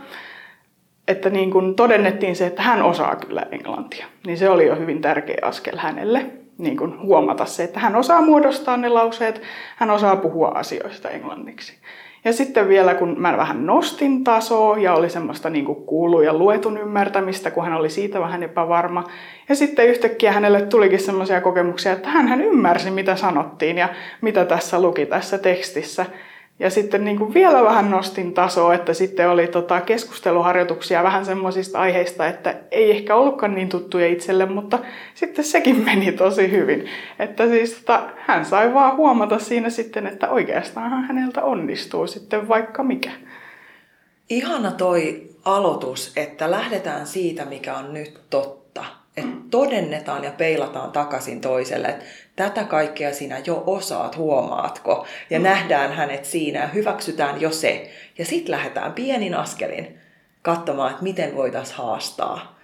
Että 1.07 1.29
niin 1.29 1.51
kun 1.51 1.75
todennettiin 1.75 2.35
se, 2.35 2.45
että 2.45 2.61
hän 2.61 2.81
osaa 2.81 3.15
kyllä 3.15 3.45
englantia. 3.51 4.05
Niin 4.25 4.37
se 4.37 4.49
oli 4.49 4.67
jo 4.67 4.75
hyvin 4.75 5.01
tärkeä 5.01 5.37
askel 5.41 5.77
hänelle. 5.77 6.25
Niin 6.57 6.77
kun 6.77 7.01
huomata 7.01 7.45
se, 7.45 7.63
että 7.63 7.79
hän 7.79 7.95
osaa 7.95 8.21
muodostaa 8.21 8.77
ne 8.77 8.89
lauseet, 8.89 9.41
hän 9.75 9.91
osaa 9.91 10.15
puhua 10.15 10.47
asioista 10.47 11.09
englanniksi. 11.09 11.77
Ja 12.25 12.33
sitten 12.33 12.69
vielä 12.69 12.93
kun 12.93 13.15
mä 13.17 13.38
vähän 13.38 13.65
nostin 13.65 14.24
tasoa 14.24 14.77
ja 14.77 14.93
oli 14.93 15.09
semmoista 15.09 15.50
niin 15.50 15.65
kuin 15.65 15.85
kuulu 15.85 16.21
ja 16.21 16.33
luetun 16.33 16.77
ymmärtämistä, 16.77 17.51
kun 17.51 17.63
hän 17.63 17.74
oli 17.74 17.89
siitä 17.89 18.19
vähän 18.19 18.43
epävarma. 18.43 19.03
Ja 19.50 19.55
sitten 19.55 19.88
yhtäkkiä 19.88 20.31
hänelle 20.31 20.62
tulikin 20.62 21.00
semmoisia 21.00 21.41
kokemuksia, 21.41 21.91
että 21.91 22.09
hän 22.09 22.41
ymmärsi 22.41 22.91
mitä 22.91 23.15
sanottiin 23.15 23.77
ja 23.77 23.89
mitä 24.21 24.45
tässä 24.45 24.81
luki 24.81 25.05
tässä 25.05 25.38
tekstissä. 25.38 26.05
Ja 26.59 26.69
sitten 26.69 27.05
niin 27.05 27.17
kuin 27.17 27.33
vielä 27.33 27.63
vähän 27.63 27.91
nostin 27.91 28.33
tasoa, 28.33 28.74
että 28.74 28.93
sitten 28.93 29.29
oli 29.29 29.47
tota 29.47 29.81
keskusteluharjoituksia 29.81 31.03
vähän 31.03 31.25
semmoisista 31.25 31.79
aiheista, 31.79 32.27
että 32.27 32.55
ei 32.71 32.91
ehkä 32.91 33.15
ollutkaan 33.15 33.55
niin 33.55 33.69
tuttuja 33.69 34.07
itselle, 34.07 34.45
mutta 34.45 34.79
sitten 35.13 35.45
sekin 35.45 35.83
meni 35.85 36.12
tosi 36.12 36.51
hyvin. 36.51 36.85
Että 37.19 37.47
siis 37.47 37.74
tota, 37.74 38.09
hän 38.17 38.45
sai 38.45 38.74
vaan 38.74 38.97
huomata 38.97 39.39
siinä 39.39 39.69
sitten, 39.69 40.07
että 40.07 40.29
oikeastaan 40.29 41.03
häneltä 41.03 41.43
onnistuu 41.43 42.07
sitten 42.07 42.47
vaikka 42.47 42.83
mikä. 42.83 43.12
Ihana 44.29 44.71
toi 44.71 45.29
aloitus, 45.45 46.13
että 46.15 46.51
lähdetään 46.51 47.07
siitä, 47.07 47.45
mikä 47.45 47.77
on 47.77 47.93
nyt 47.93 48.21
totta. 48.29 48.64
Että 49.17 49.36
todennetaan 49.51 50.24
ja 50.24 50.31
peilataan 50.31 50.91
takaisin 50.91 51.41
toiselle, 51.41 51.88
että 51.88 52.05
tätä 52.36 52.63
kaikkea 52.63 53.13
sinä 53.13 53.41
jo 53.45 53.63
osaat, 53.65 54.17
huomaatko? 54.17 55.05
Ja 55.29 55.39
mm. 55.39 55.43
nähdään 55.43 55.93
hänet 55.93 56.25
siinä 56.25 56.60
ja 56.60 56.67
hyväksytään 56.67 57.41
jo 57.41 57.51
se. 57.51 57.91
Ja 58.17 58.25
sitten 58.25 58.51
lähdetään 58.51 58.93
pienin 58.93 59.36
askelin 59.36 60.00
katsomaan, 60.41 60.91
että 60.91 61.03
miten 61.03 61.36
voitaisiin 61.36 61.77
haastaa 61.77 62.54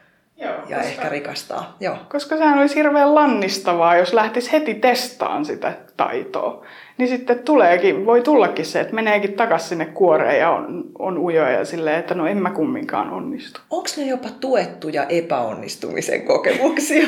Joo, 0.42 0.54
ja 0.54 0.78
koska, 0.78 0.82
ehkä 0.82 1.10
rikastaa. 1.10 1.76
Joo. 1.80 1.98
Koska 2.10 2.38
sehän 2.38 2.60
olisi 2.60 2.76
hirveän 2.76 3.16
lannistavaa, 3.16 3.98
jos 3.98 4.14
lähtisi 4.14 4.52
heti 4.52 4.74
testaan 4.74 5.46
sitä 5.46 5.74
taitoa. 5.98 6.66
Niin 6.98 7.10
sitten 7.10 7.40
tuleekin, 7.40 8.06
voi 8.06 8.22
tullakin 8.22 8.66
se, 8.66 8.80
että 8.80 8.96
meneekin 8.96 9.34
takaisin 9.34 9.70
sinne 9.70 9.86
kuoreen 9.86 10.40
ja 10.40 10.50
on, 10.50 10.84
on 11.00 11.18
ujoja 11.18 11.52
ja 11.52 11.66
silleen, 11.66 12.00
että 12.00 12.16
no 12.16 12.28
en 12.28 12.38
mä 12.38 12.50
kumminkaan 12.50 13.10
onnistu. 13.10 13.60
Onko 13.70 13.90
ne 13.98 14.04
jopa 14.04 14.30
tuettuja 14.40 15.04
epäonnistumisen 15.04 16.22
kokemuksia? 16.22 17.08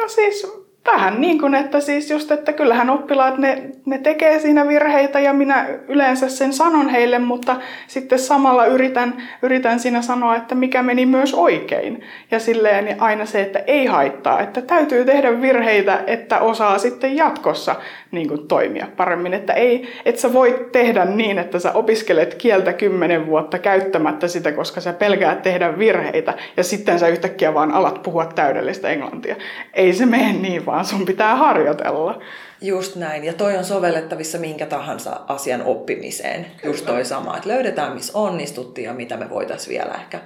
No 0.00 0.08
siis 0.08 0.63
vähän 0.92 1.20
niin 1.20 1.38
kuin, 1.40 1.54
että 1.54 1.80
siis 1.80 2.10
just, 2.10 2.30
että 2.30 2.52
kyllähän 2.52 2.90
oppilaat 2.90 3.38
ne, 3.38 3.62
ne 3.86 3.98
tekee 3.98 4.38
siinä 4.38 4.68
virheitä 4.68 5.20
ja 5.20 5.32
minä 5.32 5.66
yleensä 5.88 6.28
sen 6.28 6.52
sanon 6.52 6.88
heille, 6.88 7.18
mutta 7.18 7.56
sitten 7.86 8.18
samalla 8.18 8.66
yritän, 8.66 9.14
yritän 9.42 9.80
siinä 9.80 10.02
sanoa, 10.02 10.36
että 10.36 10.54
mikä 10.54 10.82
meni 10.82 11.06
myös 11.06 11.34
oikein. 11.34 12.02
Ja 12.30 12.38
silleen 12.38 12.96
aina 12.98 13.26
se, 13.26 13.40
että 13.40 13.58
ei 13.66 13.86
haittaa, 13.86 14.40
että 14.40 14.62
täytyy 14.62 15.04
tehdä 15.04 15.40
virheitä, 15.40 16.00
että 16.06 16.40
osaa 16.40 16.78
sitten 16.78 17.16
jatkossa 17.16 17.76
niin 18.10 18.28
kuin 18.28 18.48
toimia 18.48 18.86
paremmin. 18.96 19.34
Että 19.34 19.52
ei, 19.52 19.88
et 20.04 20.18
sä 20.18 20.32
voi 20.32 20.68
tehdä 20.72 21.04
niin, 21.04 21.38
että 21.38 21.58
sä 21.58 21.72
opiskelet 21.72 22.34
kieltä 22.34 22.72
kymmenen 22.72 23.26
vuotta 23.26 23.58
käyttämättä 23.58 24.28
sitä, 24.28 24.52
koska 24.52 24.80
sä 24.80 24.92
pelkäät 24.92 25.42
tehdä 25.42 25.78
virheitä 25.78 26.34
ja 26.56 26.64
sitten 26.64 26.98
sä 26.98 27.08
yhtäkkiä 27.08 27.54
vaan 27.54 27.72
alat 27.72 28.02
puhua 28.02 28.26
täydellistä 28.26 28.88
englantia. 28.88 29.36
Ei 29.74 29.92
se 29.92 30.06
mene 30.06 30.32
niin, 30.32 30.66
vaan 30.66 30.73
sun 30.82 31.04
pitää 31.04 31.36
harjoitella. 31.36 32.22
Just 32.60 32.96
näin. 32.96 33.24
Ja 33.24 33.32
toi 33.32 33.56
on 33.56 33.64
sovellettavissa 33.64 34.38
minkä 34.38 34.66
tahansa 34.66 35.20
asian 35.28 35.62
oppimiseen. 35.62 36.44
Kyllä. 36.44 36.74
Just 36.74 36.86
toi 36.86 37.04
sama, 37.04 37.36
että 37.36 37.48
löydetään 37.48 37.92
missä 37.92 38.18
onnistuttiin 38.18 38.84
ja 38.84 38.94
mitä 38.94 39.16
me 39.16 39.30
voitaisiin 39.30 39.78
vielä 39.78 39.94
ehkä, 39.94 40.20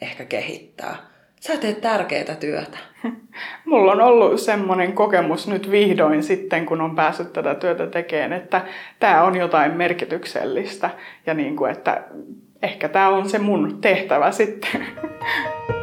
ehkä 0.00 0.24
kehittää. 0.24 0.96
Sä 1.40 1.56
teet 1.56 1.80
tärkeää 1.80 2.34
työtä. 2.40 2.78
Mulla 3.64 3.92
on 3.92 4.00
ollut 4.00 4.40
semmoinen 4.40 4.92
kokemus 4.92 5.48
nyt 5.48 5.70
vihdoin 5.70 6.22
sitten, 6.22 6.66
kun 6.66 6.80
on 6.80 6.96
päässyt 6.96 7.32
tätä 7.32 7.54
työtä 7.54 7.86
tekemään, 7.86 8.32
että 8.32 8.64
tämä 8.98 9.22
on 9.24 9.36
jotain 9.36 9.72
merkityksellistä 9.72 10.90
ja 11.26 11.34
niin 11.34 11.56
kuin, 11.56 11.72
että 11.72 12.04
ehkä 12.62 12.88
tämä 12.88 13.08
on 13.08 13.28
se 13.28 13.38
mun 13.38 13.80
tehtävä 13.80 14.30
sitten. 14.30 14.86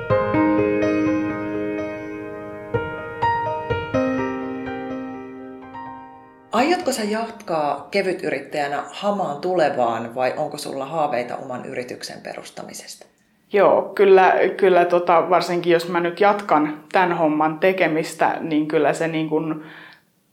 Aiotko 6.64 6.92
sä 6.92 7.04
jatkaa 7.04 7.88
kevytyrittäjänä 7.92 8.84
hamaan 8.92 9.42
tulevaan 9.42 10.16
vai 10.16 10.34
onko 10.38 10.58
sulla 10.58 10.86
haaveita 10.86 11.38
oman 11.38 11.66
yrityksen 11.66 12.22
perustamisesta? 12.24 13.06
Joo, 13.54 13.82
kyllä, 13.96 14.34
kyllä 14.58 14.86
tota, 14.86 15.30
varsinkin 15.30 15.74
jos 15.74 15.90
mä 15.90 16.00
nyt 16.00 16.20
jatkan 16.20 16.84
tämän 16.92 17.18
homman 17.18 17.60
tekemistä, 17.60 18.38
niin 18.42 18.68
kyllä 18.68 18.94
se 18.94 19.08
niin 19.08 19.30
kuin 19.30 19.64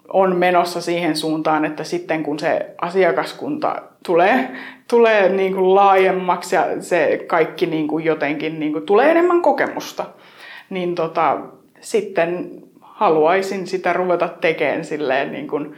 on 0.08 0.36
menossa 0.36 0.80
siihen 0.80 1.16
suuntaan, 1.16 1.64
että 1.64 1.84
sitten 1.84 2.22
kun 2.22 2.38
se 2.38 2.74
asiakaskunta 2.80 3.82
tulee, 4.06 4.50
tulee 4.90 5.28
niin 5.28 5.54
kuin 5.54 5.74
laajemmaksi 5.74 6.56
ja 6.56 6.66
se 6.80 7.24
kaikki 7.26 7.66
niin 7.66 7.88
kuin 7.88 8.04
jotenkin 8.04 8.60
niin 8.60 8.72
kuin 8.72 8.86
tulee 8.86 9.10
enemmän 9.10 9.42
kokemusta, 9.42 10.04
niin 10.70 10.94
tota, 10.94 11.38
sitten 11.80 12.50
haluaisin 12.80 13.66
sitä 13.66 13.92
ruveta 13.92 14.28
tekemään 14.28 14.84
silleen 14.84 15.32
niin 15.32 15.48
kuin, 15.48 15.74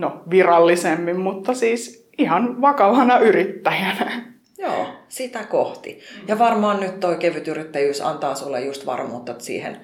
no, 0.00 0.22
virallisemmin, 0.30 1.20
mutta 1.20 1.54
siis 1.54 2.08
ihan 2.18 2.60
vakavana 2.60 3.18
yrittäjänä. 3.18 4.22
Joo, 4.58 4.86
sitä 5.08 5.44
kohti. 5.44 6.00
Ja 6.28 6.38
varmaan 6.38 6.80
nyt 6.80 7.00
tuo 7.00 7.14
kevytyrittäjyys 7.14 8.00
antaa 8.00 8.34
sulle 8.34 8.60
just 8.60 8.86
varmuutta 8.86 9.34
siihen 9.38 9.76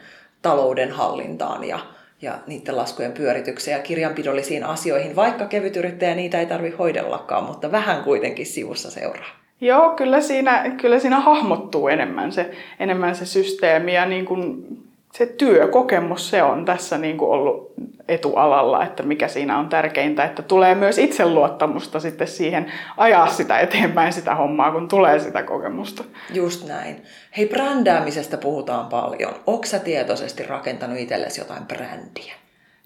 talouden 0.43 0.91
hallintaan 0.91 1.65
ja, 1.65 1.79
ja 2.23 2.39
niiden 2.47 2.77
laskujen 2.77 3.13
pyöritykseen 3.13 3.77
ja 3.77 3.83
kirjanpidollisiin 3.83 4.65
asioihin, 4.65 5.17
vaikka 5.17 5.47
kevytyrittäjä 5.47 6.15
niitä 6.15 6.41
ei 6.41 6.47
tarvi 6.47 6.71
hoidellakaan, 6.71 7.45
mutta 7.45 7.73
vähän 7.73 8.05
kuitenkin 8.05 8.47
sivussa 8.47 8.91
seuraa. 8.91 9.31
Joo, 9.61 9.91
kyllä 9.91 10.21
siinä, 10.21 10.71
kyllä 10.81 10.99
siinä 10.99 11.21
hahmottuu 11.21 11.89
enemmän 11.89 12.33
se, 12.33 12.51
enemmän 12.81 13.15
se 13.15 13.27
systeemi 13.27 13.95
ja 13.95 14.07
niin 14.07 14.25
kuin 14.25 14.67
se 15.13 15.27
työkokemus, 15.27 16.31
se 16.31 16.43
on 16.43 16.65
tässä 16.65 16.99
niin 16.99 17.19
kuin 17.19 17.31
ollut 17.31 17.73
etualalla, 18.09 18.85
että 18.85 19.03
mikä 19.03 19.29
siinä 19.29 19.59
on 19.59 19.69
tärkeintä, 19.69 20.25
että 20.25 20.43
tulee 20.43 20.75
myös 20.75 20.99
itseluottamusta 20.99 22.01
sitten 22.01 22.29
siihen 22.29 22.73
ajaa 22.97 23.27
sitä 23.27 23.59
eteenpäin 23.59 24.13
sitä 24.13 24.35
hommaa, 24.35 24.73
kun 24.73 24.89
tulee 24.89 25.19
sitä 25.19 25.43
kokemusta. 25.43 26.05
Just 26.33 26.69
näin. 26.69 27.03
Hei, 27.37 27.47
brändäämisestä 27.47 28.37
puhutaan 28.37 28.87
paljon. 28.87 29.35
Onko 29.47 29.65
sä 29.67 29.79
tietoisesti 29.79 30.43
rakentanut 30.43 30.99
itsellesi 30.99 31.41
jotain 31.41 31.67
brändiä? 31.67 32.35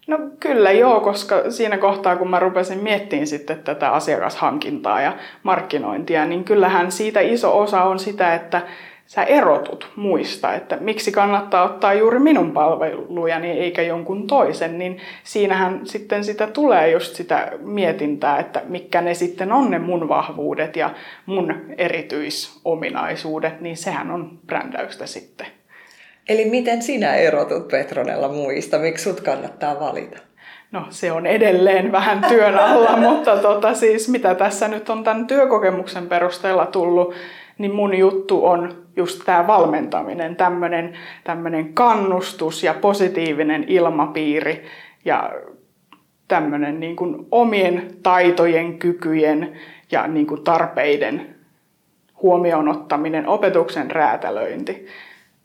No 0.07 0.19
kyllä 0.39 0.71
joo, 0.71 0.99
koska 0.99 1.51
siinä 1.51 1.77
kohtaa 1.77 2.15
kun 2.15 2.29
mä 2.29 2.39
rupesin 2.39 2.83
miettimään 2.83 3.27
sitten 3.27 3.63
tätä 3.63 3.91
asiakashankintaa 3.91 5.01
ja 5.01 5.13
markkinointia, 5.43 6.25
niin 6.25 6.43
kyllähän 6.43 6.91
siitä 6.91 7.19
iso 7.19 7.59
osa 7.59 7.83
on 7.83 7.99
sitä, 7.99 8.35
että 8.35 8.61
sä 9.11 9.23
erotut 9.23 9.91
muista, 9.95 10.53
että 10.53 10.77
miksi 10.79 11.11
kannattaa 11.11 11.63
ottaa 11.63 11.93
juuri 11.93 12.19
minun 12.19 12.51
palvelujani 12.51 13.51
eikä 13.51 13.81
jonkun 13.81 14.27
toisen, 14.27 14.79
niin 14.79 14.97
siinähän 15.23 15.81
sitten 15.83 16.23
sitä 16.23 16.47
tulee 16.47 16.91
just 16.91 17.15
sitä 17.15 17.51
mietintää, 17.59 18.39
että 18.39 18.61
mitkä 18.65 19.01
ne 19.01 19.13
sitten 19.13 19.51
on 19.51 19.71
ne 19.71 19.79
mun 19.79 20.09
vahvuudet 20.09 20.75
ja 20.75 20.89
mun 21.25 21.55
erityisominaisuudet, 21.77 23.61
niin 23.61 23.77
sehän 23.77 24.11
on 24.11 24.39
brändäystä 24.47 25.05
sitten. 25.05 25.47
Eli 26.29 26.45
miten 26.45 26.81
sinä 26.81 27.15
erotut 27.15 27.67
Petronella 27.67 28.27
muista? 28.27 28.79
Miksi 28.79 29.03
sut 29.03 29.21
kannattaa 29.21 29.79
valita? 29.79 30.17
No 30.71 30.85
se 30.89 31.11
on 31.11 31.25
edelleen 31.25 31.91
vähän 31.91 32.25
työn 32.29 32.59
alla, 32.59 32.97
mutta 33.09 33.37
tota, 33.37 33.73
siis 33.73 34.09
mitä 34.09 34.35
tässä 34.35 34.67
nyt 34.67 34.89
on 34.89 35.03
tämän 35.03 35.27
työkokemuksen 35.27 36.07
perusteella 36.07 36.65
tullut, 36.65 37.13
niin 37.61 37.75
mun 37.75 37.97
juttu 37.97 38.45
on 38.45 38.85
just 38.95 39.21
tämä 39.25 39.47
valmentaminen, 39.47 40.35
tämmöinen 40.35 40.93
tämmönen 41.23 41.73
kannustus 41.73 42.63
ja 42.63 42.73
positiivinen 42.73 43.65
ilmapiiri 43.67 44.65
ja 45.05 45.33
tämmöinen 46.27 46.79
niin 46.79 46.95
kuin 46.95 47.27
omien 47.31 47.87
taitojen, 48.03 48.79
kykyjen 48.79 49.53
ja 49.91 50.07
niin 50.07 50.27
kuin 50.27 50.43
tarpeiden 50.43 51.35
huomioon 52.21 52.67
ottaminen, 52.67 53.27
opetuksen 53.27 53.91
räätälöinti. 53.91 54.87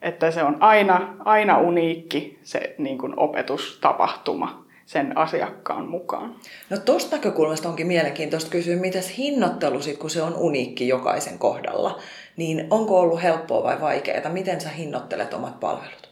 Että 0.02 0.30
se 0.30 0.42
on 0.42 0.56
aina, 0.61 1.14
aina 1.25 1.58
uniikki 1.58 2.38
se 2.42 2.75
niin 2.78 2.99
kuin 2.99 3.12
opetustapahtuma 3.16 4.65
sen 4.87 5.19
asiakkaan 5.19 5.88
mukaan. 5.88 6.35
No 6.71 6.76
tuosta 6.76 7.16
näkökulmasta 7.16 7.69
onkin 7.69 7.87
mielenkiintoista 7.87 8.50
kysyä, 8.50 8.76
mitäs 8.76 9.19
hinnoittelu 9.19 9.83
sit, 9.83 9.99
kun 9.99 10.11
se 10.11 10.23
on 10.23 10.35
uniikki 10.37 10.88
jokaisen 10.88 11.38
kohdalla, 11.38 11.99
niin 12.37 12.66
onko 12.71 13.00
ollut 13.00 13.23
helppoa 13.23 13.64
vai 13.64 13.81
vaikeaa? 13.81 14.31
Miten 14.31 14.61
sä 14.61 14.69
hinnoittelet 14.69 15.35
omat 15.35 15.61
palvelut? 15.61 16.11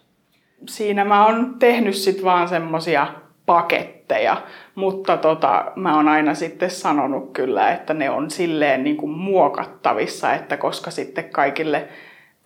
Siinä 0.68 1.04
mä 1.04 1.26
oon 1.26 1.56
tehnyt 1.58 1.94
sit 1.94 2.24
vaan 2.24 2.48
semmosia 2.48 3.06
paketteja, 3.46 4.42
mutta 4.74 5.16
tota, 5.16 5.72
mä 5.76 5.96
oon 5.96 6.08
aina 6.08 6.34
sitten 6.34 6.70
sanonut 6.70 7.32
kyllä, 7.32 7.72
että 7.72 7.94
ne 7.94 8.10
on 8.10 8.30
silleen 8.30 8.84
niin 8.84 8.96
kuin 8.96 9.12
muokattavissa, 9.12 10.34
että 10.34 10.56
koska 10.56 10.90
sitten 10.90 11.30
kaikille 11.30 11.88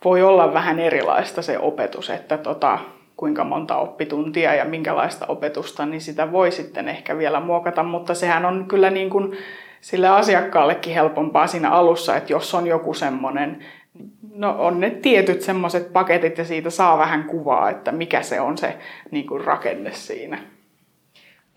voi 0.05 0.23
olla 0.23 0.53
vähän 0.53 0.79
erilaista 0.79 1.41
se 1.41 1.59
opetus, 1.59 2.09
että 2.09 2.37
tota, 2.37 2.79
kuinka 3.19 3.43
monta 3.43 3.77
oppituntia 3.77 4.55
ja 4.55 4.65
minkälaista 4.65 5.25
opetusta, 5.27 5.85
niin 5.85 6.01
sitä 6.01 6.31
voi 6.31 6.51
sitten 6.51 6.89
ehkä 6.89 7.17
vielä 7.17 7.39
muokata, 7.39 7.83
mutta 7.83 8.13
sehän 8.13 8.45
on 8.45 8.65
kyllä 8.67 8.89
niin 8.89 9.09
kuin 9.09 9.37
sille 9.81 10.07
asiakkaallekin 10.07 10.93
helpompaa 10.93 11.47
siinä 11.47 11.71
alussa, 11.71 12.15
että 12.15 12.33
jos 12.33 12.55
on 12.55 12.67
joku 12.67 12.93
semmoinen, 12.93 13.65
no 14.33 14.55
on 14.59 14.79
ne 14.79 14.89
tietyt 14.89 15.41
semmoiset 15.41 15.93
paketit 15.93 16.37
ja 16.37 16.45
siitä 16.45 16.69
saa 16.69 16.97
vähän 16.97 17.23
kuvaa, 17.23 17.69
että 17.69 17.91
mikä 17.91 18.21
se 18.21 18.41
on 18.41 18.57
se 18.57 18.77
niin 19.11 19.27
kuin 19.27 19.43
rakenne 19.43 19.91
siinä. 19.93 20.39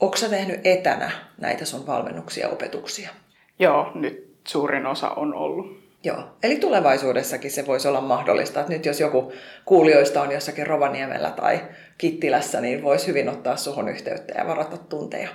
Onko 0.01 0.17
sä 0.17 0.29
tehnyt 0.29 0.61
etänä 0.65 1.11
näitä 1.41 1.65
sun 1.65 1.87
valmennuksia 1.87 2.47
ja 2.47 2.53
opetuksia? 2.53 3.11
Joo, 3.59 3.93
nyt 3.95 4.35
suurin 4.47 4.87
osa 4.87 5.11
on 5.11 5.35
ollut. 5.35 5.83
Joo, 6.05 6.23
eli 6.43 6.57
tulevaisuudessakin 6.57 7.51
se 7.51 7.67
voisi 7.67 7.89
olla 7.89 8.01
mahdollista, 8.01 8.61
että 8.61 8.73
nyt 8.73 8.87
jos 8.87 9.01
joku 9.01 9.33
kuulijoista 9.65 10.23
on 10.23 10.33
jossakin 10.33 10.67
Rovaniemellä 10.67 11.31
tai 11.31 11.61
Kittilässä, 11.99 12.61
niin 12.61 12.83
voisi 12.83 13.07
hyvin 13.07 13.29
ottaa 13.29 13.57
suhun 13.57 13.89
yhteyttä 13.89 14.35
ja 14.39 14.47
varata 14.47 14.77
tunteja. 14.77 15.29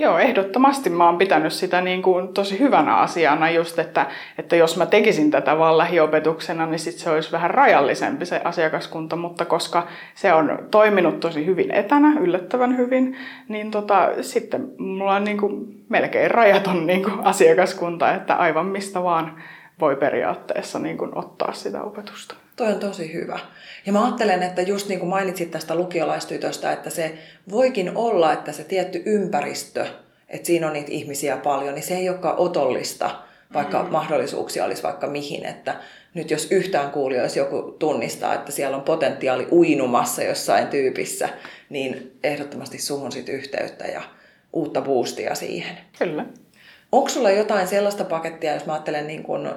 Joo, 0.00 0.18
ehdottomasti 0.18 0.90
mä 0.90 1.06
oon 1.06 1.18
pitänyt 1.18 1.52
sitä 1.52 1.80
niin 1.80 2.02
kuin 2.02 2.28
tosi 2.28 2.58
hyvänä 2.58 2.96
asiana 2.96 3.50
just, 3.50 3.78
että, 3.78 4.06
että 4.38 4.56
jos 4.56 4.76
mä 4.76 4.86
tekisin 4.86 5.30
tätä 5.30 5.58
vaan 5.58 5.78
lähiopetuksena, 5.78 6.66
niin 6.66 6.78
sit 6.78 6.94
se 6.94 7.10
olisi 7.10 7.32
vähän 7.32 7.50
rajallisempi 7.50 8.26
se 8.26 8.40
asiakaskunta, 8.44 9.16
mutta 9.16 9.44
koska 9.44 9.86
se 10.14 10.32
on 10.32 10.58
toiminut 10.70 11.20
tosi 11.20 11.46
hyvin 11.46 11.70
etänä, 11.70 12.20
yllättävän 12.20 12.76
hyvin, 12.76 13.16
niin 13.48 13.70
tota, 13.70 14.08
sitten 14.20 14.68
mulla 14.78 15.14
on 15.14 15.24
niin 15.24 15.38
kuin 15.38 15.84
melkein 15.88 16.30
rajaton 16.30 16.86
niin 16.86 17.02
kuin 17.02 17.26
asiakaskunta, 17.26 18.14
että 18.14 18.34
aivan 18.34 18.66
mistä 18.66 19.02
vaan 19.02 19.42
voi 19.80 19.96
periaatteessa 19.96 20.78
niin 20.78 20.98
kuin 20.98 21.18
ottaa 21.18 21.52
sitä 21.52 21.82
opetusta. 21.82 22.34
Toi 22.56 22.72
on 22.72 22.80
tosi 22.80 23.12
hyvä. 23.12 23.38
Ja 23.86 23.92
mä 23.92 24.04
ajattelen, 24.04 24.42
että 24.42 24.62
just 24.62 24.88
niin 24.88 25.00
kuin 25.00 25.10
mainitsit 25.10 25.50
tästä 25.50 25.74
lukiolaistytöstä, 25.74 26.72
että 26.72 26.90
se 26.90 27.18
voikin 27.50 27.96
olla, 27.96 28.32
että 28.32 28.52
se 28.52 28.64
tietty 28.64 29.02
ympäristö, 29.06 29.86
että 30.28 30.46
siinä 30.46 30.66
on 30.66 30.72
niitä 30.72 30.92
ihmisiä 30.92 31.36
paljon, 31.36 31.74
niin 31.74 31.82
se 31.82 31.96
ei 31.96 32.08
olekaan 32.08 32.38
otollista, 32.38 33.10
vaikka 33.54 33.82
mm. 33.82 33.90
mahdollisuuksia 33.90 34.64
olisi 34.64 34.82
vaikka 34.82 35.06
mihin. 35.06 35.46
Että 35.46 35.76
nyt 36.14 36.30
jos 36.30 36.52
yhtään 36.52 36.90
kuulijoissa 36.90 37.38
joku 37.38 37.76
tunnistaa, 37.78 38.34
että 38.34 38.52
siellä 38.52 38.76
on 38.76 38.82
potentiaali 38.82 39.48
uinumassa 39.52 40.22
jossain 40.22 40.66
tyypissä, 40.66 41.28
niin 41.68 42.18
ehdottomasti 42.22 42.78
suhun 42.78 43.12
sit 43.12 43.28
yhteyttä 43.28 43.84
ja 43.84 44.02
uutta 44.52 44.80
boostia 44.80 45.34
siihen. 45.34 45.78
Kyllä. 45.98 46.26
Onko 46.92 47.08
sulla 47.08 47.30
jotain 47.30 47.66
sellaista 47.66 48.04
pakettia, 48.04 48.54
jos 48.54 48.66
mä 48.66 48.72
ajattelen 48.72 49.06
niin 49.06 49.22
kuin 49.22 49.48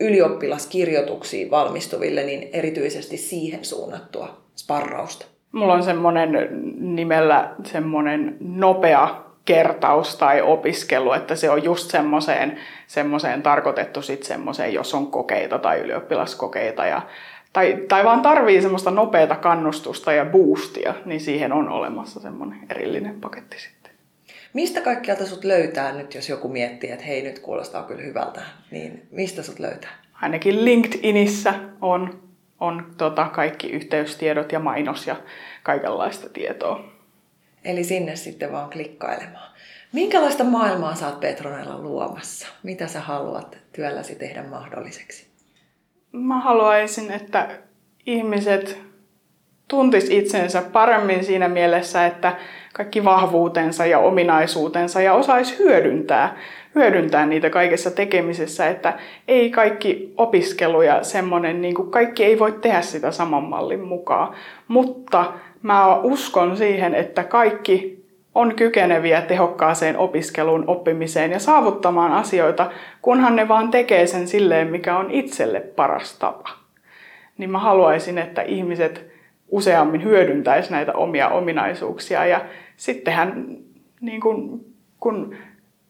ylioppilaskirjoituksiin 0.00 1.50
valmistuville, 1.50 2.22
niin 2.22 2.48
erityisesti 2.52 3.16
siihen 3.16 3.64
suunnattua 3.64 4.40
sparrausta? 4.56 5.26
Mulla 5.52 5.74
on 5.74 5.82
semmoinen 5.82 6.48
nimellä 6.94 7.50
semmoinen 7.64 8.36
nopea 8.40 9.26
kertaus 9.44 10.16
tai 10.16 10.42
opiskelu, 10.42 11.12
että 11.12 11.36
se 11.36 11.50
on 11.50 11.64
just 11.64 11.90
semmoiseen, 11.90 12.58
semmoiseen 12.86 13.42
tarkoitettu 13.42 14.02
sitten 14.02 14.28
semmoiseen, 14.28 14.74
jos 14.74 14.94
on 14.94 15.06
kokeita 15.06 15.58
tai 15.58 15.80
ylioppilaskokeita 15.80 16.86
ja 16.86 17.02
tai, 17.52 17.84
tai 17.88 18.04
vaan 18.04 18.22
tarvii 18.22 18.62
semmoista 18.62 18.90
nopeata 18.90 19.36
kannustusta 19.36 20.12
ja 20.12 20.24
boostia, 20.24 20.94
niin 21.04 21.20
siihen 21.20 21.52
on 21.52 21.68
olemassa 21.68 22.20
semmoinen 22.20 22.58
erillinen 22.70 23.20
paketti 23.20 23.60
sitten. 23.60 23.75
Mistä 24.56 24.80
kaikkialta 24.80 25.26
sut 25.26 25.44
löytää 25.44 25.92
nyt, 25.92 26.14
jos 26.14 26.28
joku 26.28 26.48
miettii, 26.48 26.90
että 26.90 27.04
hei 27.04 27.22
nyt 27.22 27.38
kuulostaa 27.38 27.82
kyllä 27.82 28.02
hyvältä, 28.02 28.42
niin 28.70 29.08
mistä 29.10 29.42
sut 29.42 29.58
löytää? 29.58 29.90
Ainakin 30.22 30.64
LinkedInissä 30.64 31.54
on, 31.80 32.22
on 32.60 32.94
tota 32.96 33.24
kaikki 33.24 33.70
yhteystiedot 33.70 34.52
ja 34.52 34.58
mainos 34.58 35.06
ja 35.06 35.16
kaikenlaista 35.62 36.28
tietoa. 36.28 36.84
Eli 37.64 37.84
sinne 37.84 38.16
sitten 38.16 38.52
vaan 38.52 38.70
klikkailemaan. 38.70 39.52
Minkälaista 39.92 40.44
maailmaa 40.44 40.94
sä 40.94 41.08
oot 41.08 41.20
Petronella 41.20 41.78
luomassa? 41.78 42.48
Mitä 42.62 42.86
sä 42.86 43.00
haluat 43.00 43.58
työlläsi 43.72 44.14
tehdä 44.14 44.42
mahdolliseksi? 44.42 45.26
Mä 46.12 46.40
haluaisin, 46.40 47.12
että 47.12 47.58
ihmiset 48.06 48.85
tuntis 49.68 50.10
itsensä 50.10 50.62
paremmin 50.72 51.24
siinä 51.24 51.48
mielessä, 51.48 52.06
että 52.06 52.36
kaikki 52.72 53.04
vahvuutensa 53.04 53.86
ja 53.86 53.98
ominaisuutensa 53.98 55.00
ja 55.00 55.14
osaisi 55.14 55.58
hyödyntää, 55.58 56.36
hyödyntää 56.74 57.26
niitä 57.26 57.50
kaikessa 57.50 57.90
tekemisessä, 57.90 58.68
että 58.68 58.98
ei 59.28 59.50
kaikki 59.50 60.12
opiskelu 60.16 60.82
ja 60.82 61.04
semmoinen, 61.04 61.62
niin 61.62 61.74
kuin 61.74 61.90
kaikki 61.90 62.24
ei 62.24 62.38
voi 62.38 62.52
tehdä 62.52 62.80
sitä 62.80 63.10
saman 63.10 63.44
mallin 63.44 63.84
mukaan, 63.84 64.34
mutta 64.68 65.32
mä 65.62 65.96
uskon 65.96 66.56
siihen, 66.56 66.94
että 66.94 67.24
kaikki 67.24 68.06
on 68.34 68.54
kykeneviä 68.54 69.22
tehokkaaseen 69.22 69.98
opiskeluun, 69.98 70.64
oppimiseen 70.66 71.30
ja 71.30 71.38
saavuttamaan 71.38 72.12
asioita, 72.12 72.70
kunhan 73.02 73.36
ne 73.36 73.48
vaan 73.48 73.70
tekee 73.70 74.06
sen 74.06 74.28
silleen, 74.28 74.68
mikä 74.68 74.98
on 74.98 75.10
itselle 75.10 75.60
paras 75.60 76.18
tapa. 76.18 76.48
Niin 77.38 77.50
mä 77.50 77.58
haluaisin, 77.58 78.18
että 78.18 78.42
ihmiset 78.42 79.15
useammin 79.48 80.04
hyödyntäisi 80.04 80.70
näitä 80.70 80.92
omia 80.92 81.28
ominaisuuksia. 81.28 82.26
Ja 82.26 82.44
sittenhän 82.76 83.56
niin 84.00 84.20
kun, 84.20 84.64
kun 85.00 85.34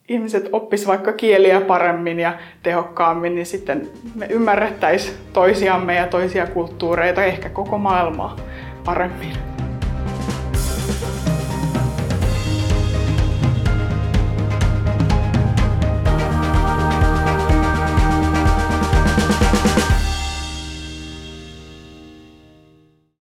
ihmiset 0.09 0.49
oppis 0.53 0.87
vaikka 0.87 1.13
kieliä 1.13 1.61
paremmin 1.61 2.21
ja 2.21 2.39
tehokkaammin, 2.63 3.35
niin 3.35 3.47
sitten 3.47 3.89
me 4.15 4.27
ymmärrettäisiin 4.31 5.17
toisiamme 5.33 5.95
ja 5.95 6.07
toisia 6.07 6.47
kulttuureita, 6.47 7.25
ehkä 7.25 7.49
koko 7.49 7.79
maailmaa 7.79 8.37
paremmin. 8.85 9.56